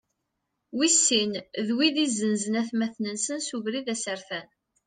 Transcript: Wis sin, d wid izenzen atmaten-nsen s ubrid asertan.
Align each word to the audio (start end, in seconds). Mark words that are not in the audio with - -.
Wis 0.77 0.95
sin, 1.07 1.31
d 1.67 1.67
wid 1.77 1.95
izenzen 2.05 2.59
atmaten-nsen 2.61 3.39
s 3.47 3.49
ubrid 3.57 3.87
asertan. 3.93 4.47